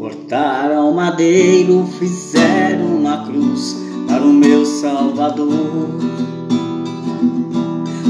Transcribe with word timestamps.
Cortaram 0.00 0.94
madeiro, 0.94 1.86
fizeram 1.98 2.86
uma 2.86 3.18
cruz 3.26 3.76
para 4.08 4.22
o 4.22 4.32
meu 4.32 4.64
Salvador. 4.64 5.90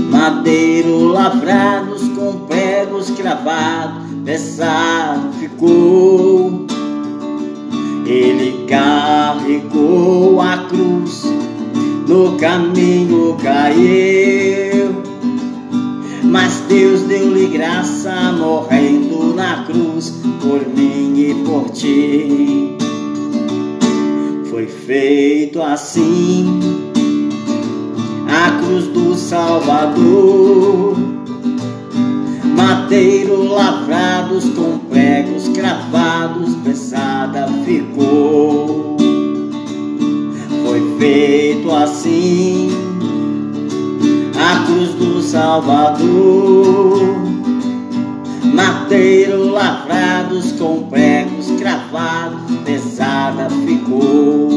Madeiro 0.09 1.07
lavrados 1.07 2.03
com 2.11 2.47
pregos 2.47 3.11
cravados, 3.11 4.05
pesado 4.25 5.33
ficou. 5.41 6.65
Ele 8.07 8.67
carregou 8.69 10.41
a 10.41 10.59
cruz, 10.69 11.25
no 12.07 12.39
caminho 12.39 13.37
caiu. 13.43 14.95
Mas 16.23 16.63
Deus 16.69 17.01
deu-lhe 17.01 17.49
graça, 17.49 18.31
morrendo 18.31 18.60
ti. 21.81 22.77
Foi 24.51 24.67
feito 24.67 25.63
assim 25.63 26.61
a 28.29 28.51
cruz 28.61 28.87
do 28.89 29.15
Salvador. 29.15 30.97
Madeiro 32.55 33.45
lavrados 33.45 34.45
com 34.51 34.79
pregos 34.91 35.49
cravados, 35.49 36.55
pesada 36.57 37.49
ficou. 37.65 38.97
Foi 40.67 40.99
feito 40.99 41.71
assim 41.73 42.71
a 44.39 44.67
cruz 44.67 44.91
do 44.91 45.23
Salvador. 45.23 47.01
Madeiro 48.53 49.51
lavrados 49.51 50.53
com 50.53 50.83
pregos 50.83 51.10
pesada 52.65 53.49
ficou. 53.67 54.49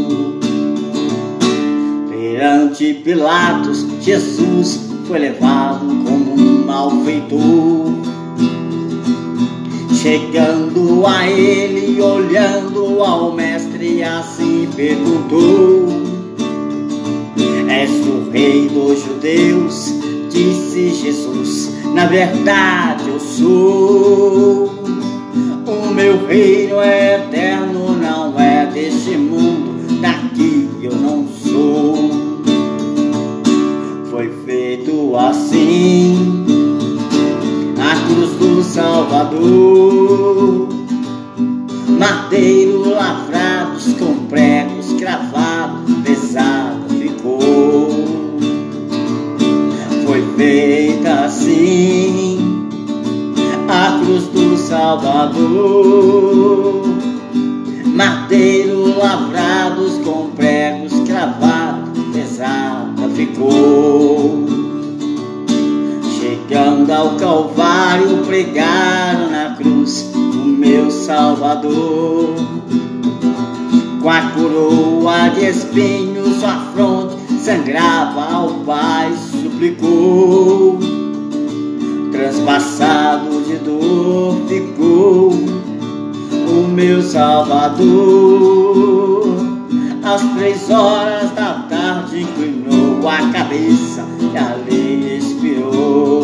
Perante 2.10 2.94
Pilatos, 2.96 3.86
Jesus 4.02 4.90
foi 5.08 5.20
levado 5.20 5.86
como 6.06 6.34
um 6.34 6.66
malfeitor. 6.66 7.94
Chegando 10.02 11.06
a 11.08 11.30
ele, 11.30 12.02
olhando 12.02 13.02
ao 13.02 13.32
mestre, 13.32 14.04
assim 14.04 14.68
perguntou: 14.76 15.88
És 17.70 17.90
o 18.06 18.30
rei 18.32 18.68
dos 18.68 19.02
judeus? 19.04 19.94
Disse 20.30 20.90
Jesus: 20.90 21.72
Na 21.94 22.06
verdade 22.06 23.08
eu 23.08 23.20
sou. 23.20 24.84
Meu 26.04 26.28
reino 26.28 26.82
é 26.82 27.16
eterno, 27.16 27.96
não 27.96 28.38
é 28.38 28.66
deste 28.66 29.16
mundo, 29.16 30.02
daqui 30.02 30.70
eu 30.82 30.94
não 30.94 31.26
sou. 31.30 31.96
Foi 34.12 34.30
feito 34.46 35.16
assim 35.16 36.46
a 37.80 37.96
cruz 38.06 38.32
do 38.32 38.62
Salvador. 38.66 40.68
Madeiro 41.88 42.90
lavrados 42.90 43.94
com 43.94 44.28
pregos 44.28 44.92
cravados, 45.00 45.90
pesado 46.04 46.90
ficou. 47.00 47.88
Foi 50.06 50.22
feita 50.36 51.24
assim 51.24 51.93
Salvador. 54.74 55.22
Madeiro 57.86 58.98
lavrados 58.98 60.00
com 60.04 60.32
pregos 60.32 61.00
cravados, 61.02 61.92
pesada 62.12 63.08
ficou. 63.14 64.48
Chegando 66.20 66.90
ao 66.90 67.12
Calvário, 67.18 68.26
pregaram 68.26 69.30
na 69.30 69.56
cruz 69.56 70.12
o 70.16 70.44
meu 70.44 70.90
Salvador. 70.90 72.34
Com 74.02 74.10
a 74.10 74.22
coroa 74.32 75.30
de 75.36 75.46
espinhos, 75.46 76.40
sua 76.40 76.58
fronte 76.74 77.16
sangrava 77.40 78.26
ao 78.26 78.50
meu 86.84 87.02
Salvador. 87.02 88.84
Às 90.04 90.22
três 90.36 90.70
horas 90.70 91.32
da 91.32 91.66
tarde 91.70 92.24
inclinou 92.24 93.08
a 93.08 93.32
cabeça 93.32 94.06
e 94.20 94.38
ali 94.38 95.18
expirou. 95.18 96.24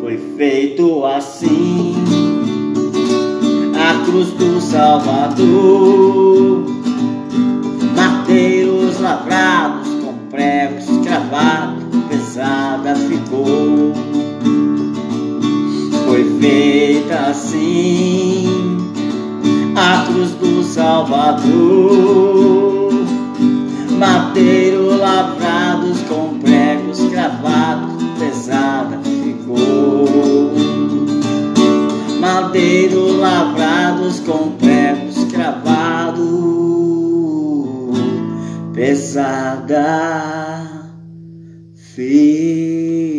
Foi 0.00 0.16
feito 0.36 1.04
assim 1.04 1.96
a 3.74 4.04
cruz 4.04 4.28
do 4.28 4.60
Salvador. 4.60 6.66
Mateiros 7.96 9.00
lavrados 9.00 9.88
com 10.04 10.14
pregos 10.30 10.86
cravados, 11.04 11.82
pesada 12.08 12.94
ficou. 12.94 13.92
Foi 16.06 16.38
feita 16.38 16.75
assim 17.26 18.46
a 19.74 20.06
cruz 20.06 20.30
do 20.32 20.62
Salvador. 20.62 21.46
Madeiro 23.98 24.96
lavrados 24.98 26.00
com 26.02 26.38
pregos 26.38 27.00
cravados, 27.10 28.02
pesada 28.18 29.00
ficou. 29.02 30.06
Madeiro 32.20 33.18
lavrados 33.18 34.20
com 34.20 34.52
pregos 34.52 35.24
cravados, 35.24 36.20
pesada 38.74 39.86
ficou. 41.94 43.15